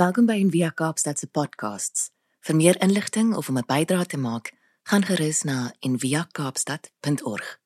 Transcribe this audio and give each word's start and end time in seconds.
Welkom 0.00 0.24
by 0.24 0.38
Envia 0.40 0.70
Kaapstad 0.72 1.18
se 1.20 1.26
podcasts. 1.28 2.06
Vir 2.40 2.56
meer 2.56 2.76
inligting 2.80 3.34
of 3.36 3.48
om 3.48 3.58
'n 3.58 3.66
bydrae 3.68 4.06
te 4.06 4.16
maak, 4.16 4.52
gaan 4.88 5.04
gerus 5.04 5.42
na 5.42 5.74
enviakaapstad.org. 5.80 7.58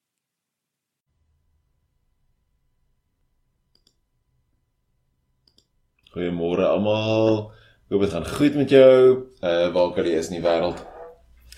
Goeiemôre 6.11 6.67
almal. 6.67 7.53
Hoop 7.89 8.01
dit 8.01 8.11
gaan 8.11 8.27
goed 8.27 8.55
met 8.55 8.71
jou. 8.71 9.31
Uh 9.41 9.73
waar 9.73 9.93
kan 9.95 10.05
jy 10.05 10.19
is 10.19 10.29
in 10.29 10.43
die 10.43 10.49
wêreld? 10.51 10.87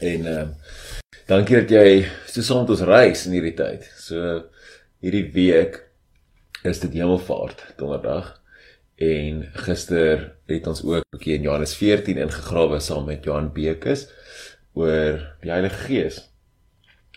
En 0.01 0.27
ehm 0.27 0.49
uh, 0.49 0.49
dankie 1.27 1.57
dat 1.57 1.71
jy 1.71 2.05
so 2.27 2.41
saam 2.43 2.61
met 2.61 2.71
ons 2.71 2.81
reis 2.81 3.27
in 3.27 3.33
hierdie 3.33 3.57
tyd. 3.57 3.93
So 3.97 4.45
hierdie 5.01 5.33
week 5.33 5.89
is 6.63 6.81
dit 6.81 6.93
Hemelvaart 6.93 7.65
Donderdag 7.77 8.46
en 8.97 9.43
gister 9.67 10.23
het 10.49 10.67
ons 10.67 10.83
ook 10.83 11.05
'n 11.05 11.17
bietjie 11.17 11.35
in 11.35 11.43
Johannes 11.43 11.75
14 11.75 12.17
ingegrawe 12.17 12.81
saam 12.81 13.05
met 13.05 13.25
Johan 13.25 13.53
Bekes 13.53 14.09
oor 14.75 15.37
die 15.43 15.51
Heilige 15.51 15.77
Gees. 15.87 16.31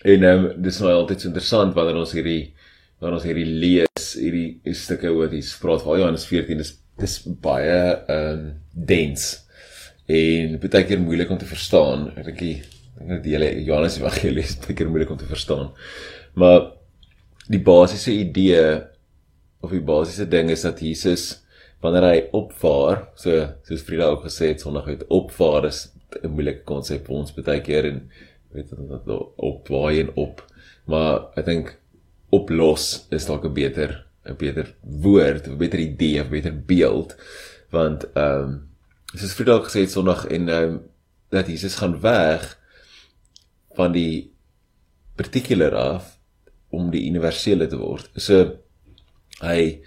En 0.04 0.24
um, 0.24 0.62
dis 0.62 0.80
nou 0.80 0.92
altyd 0.92 1.22
so 1.22 1.28
interessant 1.28 1.74
wanneer 1.74 1.96
ons 1.96 2.12
hierdie 2.12 2.54
wanneer 3.00 3.20
ons 3.20 3.28
hierdie 3.28 3.46
lees, 3.46 4.14
hierdie 4.16 4.74
stukke 4.76 5.12
oor 5.12 5.30
die 5.30 5.42
spraak 5.42 5.82
van 5.82 6.00
Johannes 6.00 6.26
14 6.26 6.60
is 6.60 6.74
dis 7.00 7.20
baie 7.42 7.80
ehm 8.08 8.40
um, 8.40 8.62
dens 8.74 9.48
en 10.06 10.60
baie 10.60 10.84
keer 10.84 11.00
moeilik 11.00 11.30
om 11.30 11.38
te 11.38 11.46
verstaan. 11.46 12.10
Ek 12.18 12.26
dink 12.26 12.40
die 12.40 12.62
die 13.24 13.36
hele 13.38 13.64
Johannes 13.64 13.98
Evangelie 13.98 14.44
is 14.44 14.58
baie 14.60 14.76
keer 14.76 14.90
moeilik 14.90 15.12
om 15.12 15.18
te 15.18 15.30
verstaan. 15.30 15.72
Maar 16.36 16.74
die 17.48 17.62
basiese 17.64 18.12
idee 18.12 18.82
of 19.64 19.72
die 19.72 19.84
basiese 19.84 20.28
ding 20.28 20.52
is 20.52 20.66
dat 20.68 20.82
Jesus 20.84 21.46
wanneer 21.84 22.08
hy 22.08 22.18
opvaar, 22.36 23.08
so 23.16 23.46
soos 23.68 23.86
Frida 23.88 24.10
ook 24.12 24.26
gesê 24.28 24.52
het, 24.52 24.62
Sondag 24.62 24.90
het 24.92 25.08
opvaar 25.08 25.66
is 25.70 25.90
'n 26.24 26.28
moeilike 26.28 26.64
konsep 26.64 27.06
vir 27.06 27.16
ons 27.16 27.34
baie 27.34 27.62
keer 27.62 27.86
en 27.86 28.10
weet 28.52 28.70
dat 28.70 29.06
dit 29.06 29.20
opwaai 29.36 30.00
en 30.00 30.12
op. 30.16 30.46
Maar 30.86 31.30
ek 31.38 31.46
dink 31.46 31.78
oplos 32.30 33.06
is 33.12 33.26
dalk 33.26 33.46
'n 33.46 33.54
beter 33.54 34.06
'n 34.26 34.36
beter 34.38 34.76
woord, 34.82 35.48
'n 35.48 35.58
beter 35.58 35.80
idee, 35.80 36.24
'n 36.24 36.30
beter 36.30 36.56
beeld 36.66 37.16
want 37.72 38.06
ehm 38.14 38.44
um, 38.44 38.70
soos 39.14 39.34
Frida 39.34 39.54
ook 39.54 39.68
gesê 39.70 39.82
het 39.82 39.92
Sondag 39.92 40.26
en 40.28 40.50
ehm 40.50 40.64
um, 40.64 40.82
dat 41.30 41.48
Jesus 41.48 41.76
gaan 41.76 42.00
weg 42.02 42.58
van 43.78 43.92
die 43.92 44.34
particular 45.16 45.76
af 45.76 46.18
om 46.70 46.90
die 46.92 47.06
universele 47.10 47.68
te 47.68 47.78
word. 47.78 48.10
So 48.16 48.58
hy 49.42 49.82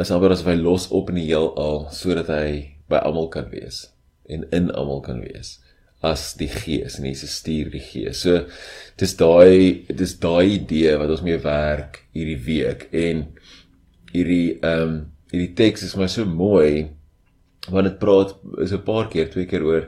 is 0.00 0.10
amper 0.14 0.32
as 0.34 0.44
hy 0.46 0.56
los 0.58 0.88
op 0.96 1.10
in 1.10 1.20
die 1.20 1.28
heelal 1.30 1.88
sodat 1.94 2.30
hy 2.32 2.76
by 2.90 3.00
almal 3.06 3.28
kan 3.32 3.50
wees 3.52 3.88
en 4.30 4.46
in 4.56 4.70
almal 4.70 5.02
kan 5.04 5.20
wees 5.22 5.58
as 6.06 6.30
die 6.40 6.48
gees 6.48 6.96
en 6.98 7.06
Jesus 7.10 7.36
stuur 7.42 7.68
die 7.74 7.82
gees. 7.84 8.22
So 8.24 8.46
dis 9.00 9.12
daai 9.20 9.84
dis 9.88 10.16
daai 10.22 10.56
idee 10.56 10.94
wat 11.00 11.12
ons 11.12 11.24
mee 11.24 11.40
werk 11.44 12.00
hierdie 12.16 12.38
week. 12.46 12.86
En 12.92 13.26
hierdie 14.14 14.58
ehm 14.58 14.86
um, 14.86 15.00
hierdie 15.30 15.52
teks 15.54 15.84
is 15.86 15.96
my 15.98 16.08
so 16.10 16.24
mooi 16.26 16.88
want 17.70 17.86
dit 17.86 17.98
praat 18.00 18.32
is 18.64 18.72
'n 18.72 18.82
paar 18.86 19.06
keer 19.12 19.28
twee 19.30 19.46
keer 19.46 19.62
oor 19.62 19.84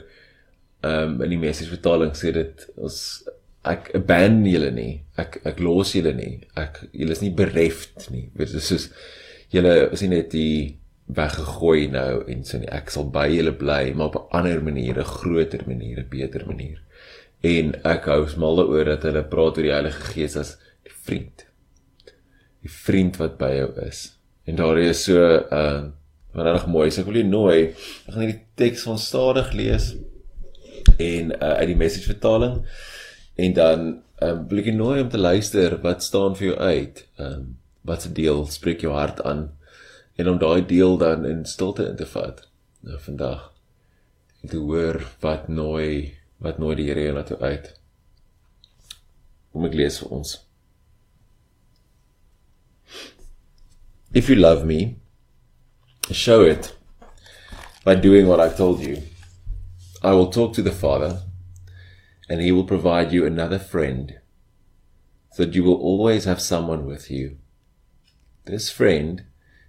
ehm 0.85 1.17
um, 1.17 1.23
in 1.25 1.33
die 1.35 1.41
message 1.47 1.73
vertaling 1.73 2.13
sê 2.15 2.33
dit 2.33 2.69
ons 2.77 3.25
ek 3.65 3.93
abandon 3.95 4.47
julle 4.53 4.71
nie. 4.75 5.01
Ek 5.17 5.41
ek 5.47 5.61
los 5.61 5.95
julle 5.97 6.13
nie. 6.13 6.43
Ek 6.57 6.83
julle 6.93 7.13
is 7.17 7.23
nie 7.23 7.35
bereft 7.35 8.11
nie. 8.11 8.29
Weet 8.37 8.53
dis 8.53 8.69
soos 8.69 8.91
julle 9.53 9.75
is 9.93 10.03
nie 10.05 10.15
net 10.15 10.31
die 10.33 10.79
weggegooi 11.13 11.89
nou 11.93 12.23
en 12.31 12.45
sê 12.47 12.61
so 12.63 12.71
ek 12.73 12.91
sal 12.95 13.09
by 13.13 13.27
julle 13.33 13.53
bly 13.59 13.93
maar 13.95 14.13
op 14.13 14.19
'n 14.21 14.39
ander 14.39 14.63
manier, 14.63 14.99
'n 14.99 15.15
groter 15.19 15.63
manier, 15.67 15.99
'n 15.99 16.09
beter 16.09 16.47
manier. 16.47 16.79
En 17.43 17.75
ek 17.85 18.05
hou 18.05 18.29
smal 18.29 18.57
daaroor 18.57 18.85
dat 18.85 19.03
hulle 19.03 19.25
praat 19.25 19.57
oor 19.59 19.67
die 19.67 19.77
Heilige 19.79 20.03
Gees 20.13 20.37
as 20.37 20.57
die 20.85 20.95
vriend. 21.07 21.47
Die 22.63 22.71
vriend 22.71 23.17
wat 23.17 23.39
by 23.39 23.51
jou 23.57 23.71
is. 23.87 24.13
En 24.47 24.57
daar 24.57 24.79
is 24.79 25.05
so 25.05 25.19
'n 25.19 25.45
uh, 25.53 25.83
regtig 26.35 26.67
mooi. 26.67 26.91
So 26.91 27.01
ek 27.01 27.07
wil 27.07 27.21
jou 27.21 27.29
nooi, 27.29 27.59
ek 28.07 28.13
gaan 28.13 28.25
hierdie 28.25 28.47
teks 28.55 28.83
van 28.83 28.99
stadig 28.99 29.53
lees 29.53 29.95
en 30.99 31.33
uh, 31.33 31.57
uit 31.61 31.67
die 31.67 31.77
message 31.77 32.07
vertaling 32.07 32.63
en 33.35 33.53
dan 33.53 34.03
um, 34.23 34.47
wil 34.49 34.59
ek 34.59 34.71
jou 34.71 34.77
nooi 34.77 35.01
om 35.03 35.09
te 35.09 35.19
luister 35.19 35.79
wat 35.83 36.03
staan 36.03 36.37
vir 36.37 36.47
jou 36.47 36.59
uit. 36.59 37.07
Um, 37.19 37.62
wat 37.89 38.03
se 38.03 38.13
deel 38.13 38.47
spreek 38.47 38.85
jou 38.85 38.93
hart 38.95 39.21
aan 39.29 39.51
en 40.17 40.29
om 40.29 40.39
daai 40.39 40.63
deel 40.67 40.99
dan 40.99 41.27
in 41.27 41.45
stilte 41.49 41.87
in 41.89 41.97
te 41.97 42.07
vat 42.07 42.45
nou 42.87 42.99
vandag 43.07 43.49
en 44.43 44.51
te 44.55 44.59
hoor 44.59 45.01
wat 45.21 45.49
nooi 45.49 46.15
wat 46.43 46.59
nooi 46.59 46.75
die 46.75 46.89
Here 46.89 47.13
na 47.15 47.23
toe 47.23 47.39
uit. 47.39 47.69
Kom 49.53 49.69
ek 49.69 49.77
lees 49.79 50.01
vir 50.03 50.15
ons. 50.17 50.33
If 54.13 54.29
you 54.29 54.35
love 54.37 54.67
me 54.67 54.97
show 56.11 56.43
it 56.43 56.75
by 57.85 57.95
doing 57.95 58.27
what 58.27 58.41
I've 58.41 58.57
told 58.57 58.81
you. 58.81 59.03
I 60.03 60.13
will 60.13 60.31
talk 60.31 60.53
to 60.55 60.63
the 60.63 60.73
Father 60.73 61.23
and 62.29 62.41
he 62.41 62.51
will 62.51 62.65
provide 62.65 63.13
you 63.13 63.25
another 63.25 63.59
friend 63.59 64.19
so 65.31 65.45
that 65.45 65.55
you 65.55 65.63
will 65.63 65.81
always 65.81 66.25
have 66.25 66.41
someone 66.41 66.85
with 66.87 67.11
you 67.11 67.39
This 68.45 68.71
friend 68.71 69.25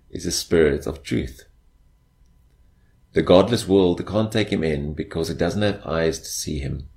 is 0.10 0.24
the 0.24 0.32
Spirit 0.32 0.88
of 0.88 1.04
truth. 1.04 1.46
The 3.12 3.22
godless 3.22 3.68
world 3.68 4.04
can't 4.08 4.32
take 4.32 4.50
him 4.50 4.64
in 4.64 4.96
because 4.96 5.30
it 5.30 5.38
doesn't 5.38 5.62
have 5.62 5.86
eyes 5.86 6.18
to 6.18 6.26
see 6.26 6.58
him, 6.58 6.90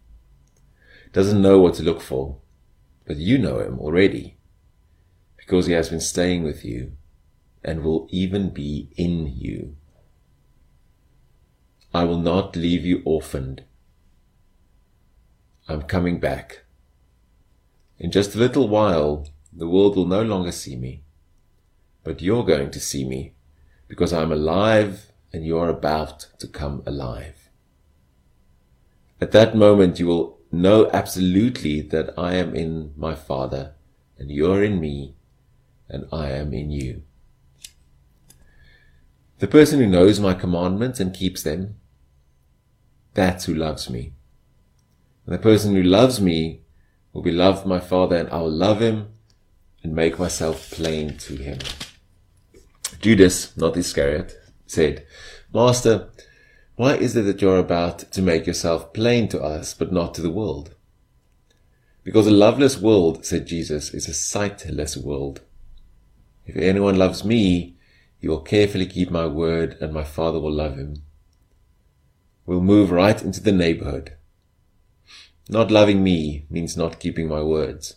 doesn't 1.12 1.42
know 1.42 1.58
what 1.58 1.74
to 1.74 1.82
look 1.82 2.00
for, 2.00 2.38
but 3.06 3.18
you 3.18 3.36
know 3.36 3.60
him 3.60 3.78
already 3.78 4.38
because 5.36 5.66
he 5.66 5.74
has 5.74 5.90
been 5.90 6.00
staying 6.00 6.44
with 6.44 6.64
you 6.64 6.92
and 7.62 7.84
will 7.84 8.08
even 8.10 8.48
be 8.48 8.88
in 8.96 9.26
you. 9.36 9.76
I 11.92 12.04
will 12.04 12.18
not 12.18 12.56
leave 12.56 12.86
you 12.86 13.02
orphaned. 13.04 13.64
I'm 15.68 15.82
coming 15.82 16.20
back. 16.20 16.62
In 17.98 18.10
just 18.10 18.34
a 18.34 18.38
little 18.38 18.66
while, 18.66 19.28
the 19.52 19.68
world 19.68 19.94
will 19.94 20.06
no 20.06 20.22
longer 20.22 20.52
see 20.52 20.76
me 20.76 21.02
but 22.06 22.22
you're 22.22 22.44
going 22.44 22.70
to 22.70 22.78
see 22.78 23.04
me 23.04 23.34
because 23.88 24.12
I'm 24.12 24.30
alive 24.30 25.10
and 25.32 25.44
you're 25.44 25.68
about 25.68 26.28
to 26.38 26.46
come 26.46 26.84
alive. 26.86 27.50
At 29.20 29.32
that 29.32 29.56
moment, 29.56 29.98
you 29.98 30.06
will 30.06 30.38
know 30.52 30.88
absolutely 30.92 31.80
that 31.80 32.14
I 32.16 32.34
am 32.34 32.54
in 32.54 32.92
my 32.96 33.16
Father 33.16 33.74
and 34.16 34.30
you're 34.30 34.62
in 34.62 34.78
me 34.80 35.16
and 35.88 36.06
I 36.12 36.30
am 36.30 36.54
in 36.54 36.70
you. 36.70 37.02
The 39.40 39.48
person 39.48 39.80
who 39.80 39.86
knows 39.86 40.20
my 40.20 40.32
commandments 40.32 41.00
and 41.00 41.12
keeps 41.12 41.42
them, 41.42 41.74
that's 43.14 43.46
who 43.46 43.54
loves 43.54 43.90
me. 43.90 44.12
And 45.26 45.34
the 45.34 45.42
person 45.42 45.74
who 45.74 45.82
loves 45.82 46.20
me 46.20 46.60
will 47.12 47.22
be 47.22 47.32
loved 47.32 47.64
by 47.64 47.70
my 47.70 47.80
Father 47.80 48.14
and 48.14 48.30
I 48.30 48.38
will 48.38 48.50
love 48.50 48.80
him 48.80 49.08
and 49.82 49.92
make 49.92 50.20
myself 50.20 50.70
plain 50.70 51.16
to 51.18 51.34
him. 51.34 51.58
Judas, 53.00 53.56
not 53.56 53.76
Iscariot, 53.76 54.38
said, 54.66 55.06
Master, 55.52 56.08
why 56.76 56.94
is 56.94 57.16
it 57.16 57.22
that 57.22 57.40
you're 57.40 57.58
about 57.58 58.00
to 58.12 58.22
make 58.22 58.46
yourself 58.46 58.92
plain 58.92 59.28
to 59.28 59.42
us, 59.42 59.74
but 59.74 59.92
not 59.92 60.14
to 60.14 60.22
the 60.22 60.30
world? 60.30 60.74
Because 62.04 62.26
a 62.26 62.30
loveless 62.30 62.78
world, 62.78 63.24
said 63.24 63.46
Jesus, 63.46 63.92
is 63.92 64.08
a 64.08 64.14
sightless 64.14 64.96
world. 64.96 65.40
If 66.44 66.56
anyone 66.56 66.96
loves 66.96 67.24
me, 67.24 67.76
he 68.20 68.28
will 68.28 68.40
carefully 68.40 68.86
keep 68.86 69.10
my 69.10 69.26
word, 69.26 69.76
and 69.80 69.92
my 69.92 70.04
Father 70.04 70.38
will 70.38 70.52
love 70.52 70.76
him. 70.76 71.02
We'll 72.44 72.60
move 72.60 72.90
right 72.90 73.20
into 73.20 73.42
the 73.42 73.52
neighborhood. 73.52 74.12
Not 75.48 75.70
loving 75.70 76.02
me 76.02 76.46
means 76.50 76.76
not 76.76 77.00
keeping 77.00 77.28
my 77.28 77.42
words. 77.42 77.96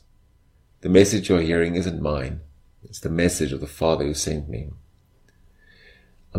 The 0.82 0.90
message 0.90 1.30
you're 1.30 1.42
hearing 1.42 1.76
isn't 1.76 2.02
mine. 2.02 2.42
It's 2.84 3.00
the 3.00 3.10
message 3.10 3.52
of 3.52 3.60
the 3.60 3.68
Father 3.68 4.06
who 4.06 4.14
sent 4.14 4.50
me. 4.50 4.70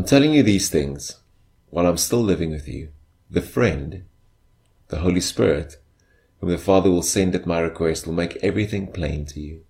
I'm 0.01 0.07
telling 0.07 0.33
you 0.33 0.43
these 0.43 0.71
things 0.71 1.21
while 1.69 1.87
I'm 1.87 1.99
still 1.99 2.23
living 2.23 2.51
with 2.53 2.67
you. 2.67 2.89
The 3.31 3.43
friend, 3.43 4.05
the 4.89 5.01
Holy 5.01 5.21
Spirit, 5.21 5.77
whom 6.39 6.49
the 6.49 6.57
Father 6.57 6.91
will 6.91 7.03
send 7.03 7.35
at 7.35 7.45
my 7.45 7.61
request, 7.61 8.07
will 8.07 8.15
make 8.15 8.39
everything 8.43 8.91
plain 8.91 9.27
to 9.27 9.41
you. 9.41 9.63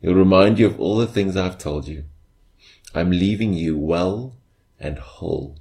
He'll 0.00 0.16
remind 0.16 0.58
you 0.58 0.66
of 0.66 0.80
all 0.80 0.96
the 0.96 1.06
things 1.06 1.36
I've 1.36 1.56
told 1.56 1.86
you. 1.86 2.02
I'm 2.96 3.12
leaving 3.12 3.52
you 3.52 3.78
well 3.78 4.34
and 4.80 4.98
whole. 4.98 5.56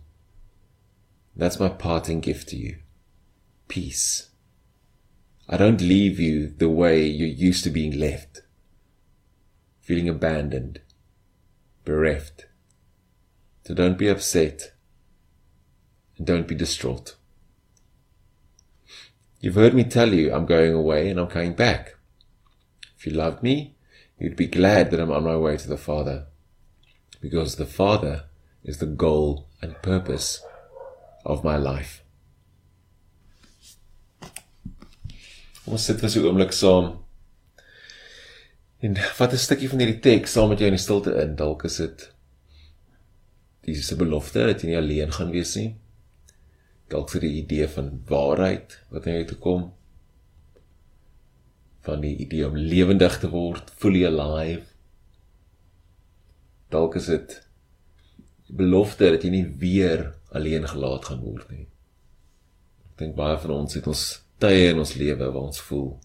That's 1.36 1.60
my 1.60 1.70
parting 1.70 2.20
gift 2.20 2.50
to 2.50 2.58
you. 2.58 2.80
Peace. 3.68 4.32
I 5.48 5.58
don't 5.58 5.82
leave 5.82 6.20
you 6.20 6.48
the 6.48 6.68
way 6.68 7.06
you're 7.06 7.28
used 7.28 7.64
to 7.66 7.70
being 7.70 8.00
left. 8.00 8.42
Feeling 9.82 10.10
abandoned, 10.10 10.82
bereft, 11.86 12.48
so 13.64 13.74
don't 13.74 13.98
be 13.98 14.08
upset. 14.08 14.72
and 16.22 16.28
don't 16.28 16.48
be 16.48 16.54
distraught. 16.54 17.16
You've 19.40 19.56
heard 19.56 19.74
me 19.74 19.84
tell 19.84 20.14
you 20.14 20.32
I'm 20.32 20.46
going 20.46 20.72
away 20.72 21.10
and 21.10 21.20
I'm 21.20 21.26
coming 21.26 21.54
back. 21.54 21.96
If 22.96 23.08
you 23.08 23.14
loved 23.14 23.42
me, 23.42 23.74
you'd 24.20 24.36
be 24.36 24.46
glad 24.46 24.92
that 24.92 25.00
I'm 25.00 25.10
on 25.10 25.24
my 25.24 25.36
way 25.36 25.58
to 25.58 25.68
the 25.68 25.78
Father, 25.78 26.28
because 27.20 27.56
the 27.56 27.66
Father 27.66 28.26
is 28.64 28.78
the 28.78 28.86
goal 28.86 29.48
and 29.64 29.82
purpose 29.82 30.44
of 31.26 31.44
my 31.44 31.58
life. 31.58 32.04
Ons 35.66 35.86
sit 35.86 36.02
vir 36.02 36.10
so 36.10 36.22
'n 36.22 36.30
oomblik 36.30 36.54
saam. 36.54 36.86
En 38.82 38.98
wat 39.18 39.34
'n 39.34 39.38
stukkie 39.38 39.70
van 39.70 39.80
hierdie 39.80 40.02
teks 40.02 40.34
saam 40.38 40.50
met 40.50 40.60
jou 40.60 40.70
in 40.70 40.78
die 40.78 40.86
stilte 40.86 41.18
in, 41.24 41.36
dalk 41.36 41.66
is 41.66 41.78
dit 41.78 42.12
dis 43.66 43.92
'n 43.92 43.98
belofte 43.98 44.46
dat 44.46 44.62
jy 44.62 44.68
nie 44.68 44.78
alleen 44.78 45.12
gaan 45.12 45.32
wees 45.32 45.56
nie. 45.56 45.76
Dalk 46.88 47.10
vir 47.10 47.22
die 47.22 47.36
idee 47.44 47.68
van 47.68 48.02
waarheid 48.08 48.80
wat 48.90 49.06
na 49.06 49.12
jou 49.12 49.26
toe 49.26 49.38
kom. 49.38 49.74
Van 51.82 52.02
die 52.02 52.16
idee 52.18 52.48
om 52.48 52.56
lewendig 52.56 53.20
te 53.20 53.30
word, 53.30 53.72
fully 53.78 54.06
alive. 54.06 54.66
Dalk 56.70 56.96
is 56.96 57.06
dit 57.06 57.48
die 58.48 58.56
belofte 58.56 59.10
dat 59.10 59.24
jy 59.24 59.30
nie 59.30 59.48
weer 59.58 60.14
alleen 60.32 60.68
gelaat 60.68 61.06
gaan 61.06 61.24
word 61.24 61.50
nie. 61.52 61.68
Ek 62.92 62.98
dink 62.98 63.16
baie 63.16 63.38
van 63.38 63.52
ons 63.52 63.74
het 63.74 63.88
ons 63.88 64.04
tye 64.38 64.70
in 64.72 64.80
ons 64.80 64.96
lewe 64.96 65.32
waar 65.32 65.48
ons 65.48 65.62
voel 65.62 66.00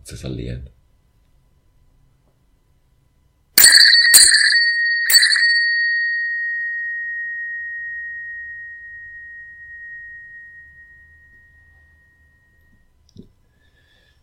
ons 0.00 0.12
is 0.12 0.24
alleen. 0.24 0.68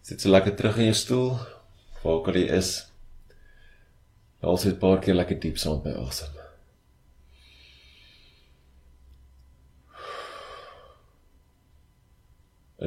Sit 0.07 0.21
so 0.24 0.30
lekker 0.31 0.54
terug 0.56 0.77
in 0.80 0.88
jou 0.88 0.95
stoel. 0.95 1.33
Waar 2.00 2.13
ook 2.13 2.27
al 2.31 2.38
jy 2.39 2.45
is. 2.56 2.69
Haal 4.39 4.59
sit 4.62 4.75
'n 4.75 4.80
paar 4.80 5.01
keer 5.04 5.18
lekker 5.18 5.39
diep 5.44 5.57
saam 5.59 5.81
by 5.83 5.92
asem. 6.00 6.31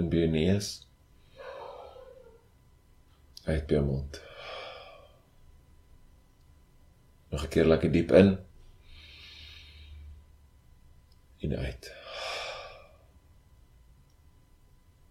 In 0.01 0.09
by 0.09 0.23
jou 0.23 0.31
neus. 0.33 0.71
Uit 3.45 3.67
by 3.67 3.75
jou 3.75 3.85
mond. 3.85 4.23
Nog 7.29 7.45
'n 7.45 7.53
keer 7.53 7.67
lekker 7.67 7.93
diep 7.93 8.13
in. 8.13 8.39
En 11.41 11.57
uit. 11.57 11.93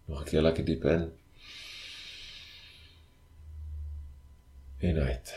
Nog 0.04 0.20
'n 0.20 0.24
keer 0.24 0.42
lekker 0.42 0.64
diep 0.64 0.84
in. 0.84 1.19
En 4.80 4.98
uit. 4.98 5.34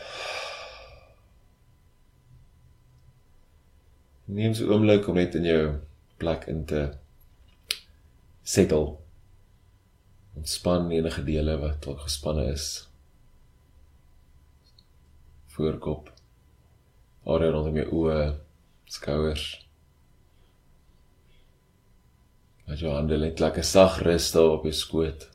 Neem 4.24 4.54
so 4.54 4.64
'n 4.64 4.72
oomblik 4.72 5.08
om 5.08 5.14
net 5.14 5.34
in 5.34 5.44
jou 5.44 5.64
plek 6.16 6.46
in 6.46 6.64
te 6.64 6.96
settle. 8.42 8.96
Ontspan 10.34 10.90
enige 10.90 11.24
dele 11.24 11.58
wat 11.58 11.86
al 11.86 11.96
gespanne 11.96 12.46
is. 12.52 12.88
Voorkop. 15.46 16.12
Area 17.24 17.50
rondom 17.50 17.76
jou 17.76 17.88
oë, 17.90 18.34
skouers. 18.84 19.44
Laat 22.64 22.78
jou 22.78 22.92
hande 22.92 23.18
net 23.18 23.38
lekker 23.38 23.64
sag 23.64 24.00
rus 24.02 24.32
daar 24.32 24.56
op 24.56 24.62
jou 24.62 24.72
skoot. 24.72 25.33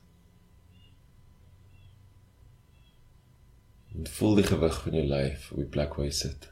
En 3.96 4.08
voel 4.08 4.36
die 4.36 4.46
gewig 4.46 4.82
van 4.84 4.98
jou 5.00 5.06
lyf 5.08 5.52
op 5.52 5.64
die 5.64 5.72
plek 5.76 5.96
waar 5.98 6.06
jy 6.06 6.14
sit. 6.14 6.50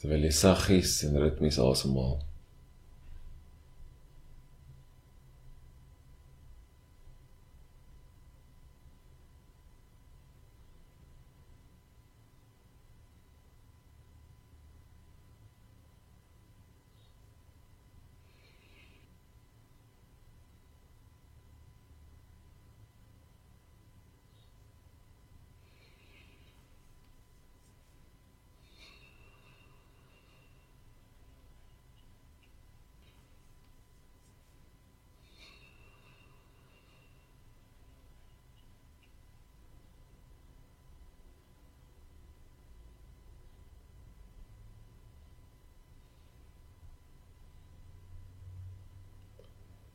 Terwyl 0.00 0.24
jy 0.24 0.32
saggies 0.32 0.96
en 1.04 1.18
ritmies 1.20 1.60
asemhaal. 1.60 2.18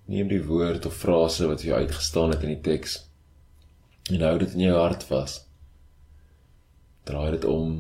Neem 0.05 0.29
die 0.29 0.43
woord 0.45 0.85
of 0.85 0.97
frase 1.01 1.47
wat 1.49 1.63
vir 1.63 1.71
jou 1.71 1.79
uitgestaan 1.81 2.33
het 2.35 2.43
in 2.45 2.53
die 2.53 2.61
teks 2.61 2.99
en 4.13 4.21
hou 4.21 4.35
dit 4.37 4.53
in 4.53 4.67
jou 4.67 4.75
hart 4.77 5.03
vas. 5.09 5.39
Draai 7.09 7.31
dit 7.37 7.45
om 7.49 7.71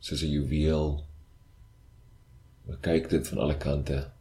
soos 0.00 0.22
'n 0.22 0.32
juweel. 0.32 1.04
Kyk 2.80 3.10
dit 3.10 3.28
van 3.28 3.38
alle 3.38 3.56
kante. 3.56 4.13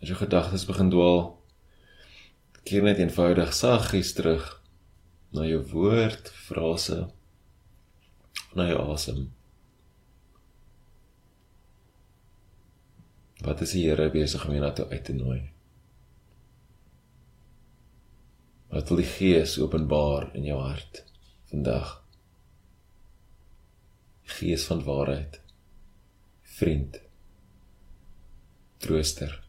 As 0.00 0.10
jou 0.10 0.18
gedagtes 0.18 0.66
begin 0.68 0.90
dwaal, 0.92 1.36
keer 2.66 2.84
net 2.84 2.98
eenvoudig 3.00 3.54
saggies 3.54 4.12
terug 4.16 4.44
na 5.34 5.46
jou 5.46 5.62
woord, 5.72 6.28
frase, 6.48 7.06
na 8.56 8.68
jou 8.70 8.80
asem. 8.92 9.26
Wat 13.44 13.60
is 13.62 13.76
die 13.76 13.84
Here 13.86 14.08
besig 14.10 14.44
om 14.46 14.56
jou 14.56 14.64
na 14.64 14.72
toe 14.74 14.88
uit 14.90 15.04
te 15.06 15.14
nooi? 15.14 15.40
Wat 18.72 18.90
wil 18.90 19.00
die 19.00 19.08
Gees 19.08 19.56
openbaar 19.62 20.32
in 20.36 20.48
jou 20.48 20.58
hart 20.60 21.04
vandag? 21.52 22.00
Gees 24.36 24.66
van 24.66 24.82
waarheid. 24.84 25.40
Vriend. 26.58 27.00
Trooster. 28.82 29.45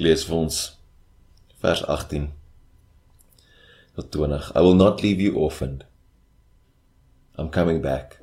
Lees 0.00 0.22
vir 0.24 0.36
ons 0.40 0.58
vers 1.60 1.80
18 1.84 2.30
tot 3.96 4.06
20. 4.14 4.46
I 4.56 4.60
will 4.64 4.74
not 4.74 5.02
leave 5.02 5.20
you 5.20 5.34
orphaned. 5.34 5.84
I'm 7.36 7.50
coming 7.50 7.82
back. 7.82 8.16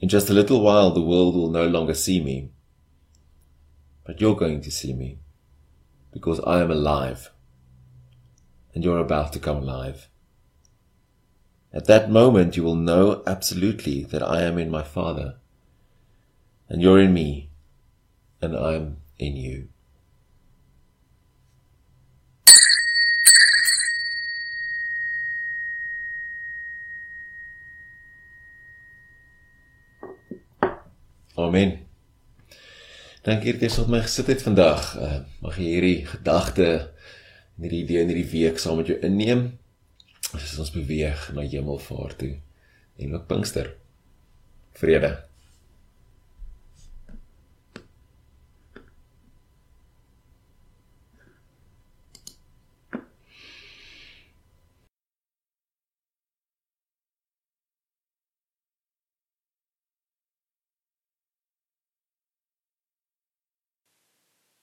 In 0.00 0.10
just 0.10 0.28
a 0.28 0.34
little 0.34 0.60
while 0.60 0.90
the 0.90 1.00
world 1.00 1.34
will 1.36 1.48
no 1.48 1.66
longer 1.66 1.94
see 1.94 2.20
me. 2.20 2.50
But 4.04 4.20
you're 4.20 4.36
going 4.36 4.60
to 4.60 4.70
see 4.70 4.92
me 4.92 5.20
because 6.12 6.38
I 6.40 6.60
am 6.60 6.70
alive. 6.70 7.30
And 8.74 8.84
you're 8.84 8.98
about 8.98 9.32
to 9.32 9.38
come 9.38 9.56
alive. 9.56 10.08
At 11.72 11.86
that 11.86 12.10
moment 12.10 12.58
you 12.58 12.62
will 12.62 12.76
know 12.76 13.22
absolutely 13.26 14.04
that 14.04 14.22
I 14.22 14.42
am 14.42 14.58
in 14.58 14.70
my 14.70 14.82
Father. 14.82 15.36
And 16.68 16.82
you're 16.82 17.00
in 17.00 17.14
me. 17.14 17.48
And 18.42 18.54
I'm 18.54 18.98
in 19.18 19.36
you. 19.36 19.71
Amen. 31.34 31.78
Dankie 33.24 33.54
dat 33.54 33.62
jy 33.64 33.68
saam 33.72 33.88
met 33.88 34.00
my 34.00 34.04
gesit 34.04 34.28
het 34.28 34.42
vandag. 34.44 34.82
Uh, 35.00 35.18
mag 35.40 35.56
jy 35.56 35.68
hierdie 35.70 36.00
gedagte 36.10 36.68
en 37.56 37.64
hierdie 37.64 37.84
idee 37.86 38.02
in 38.04 38.12
hierdie 38.12 38.28
week 38.34 38.60
saam 38.60 38.76
met 38.82 38.90
jou 38.90 38.98
inneem 39.00 39.46
as 40.36 40.52
ons 40.60 40.72
beweeg 40.74 41.30
na 41.32 41.44
Hemelvaart 41.46 42.18
toe 42.20 42.34
en 43.00 43.14
ook 43.16 43.28
Pinkster. 43.30 43.72
Vrede. 44.76 45.14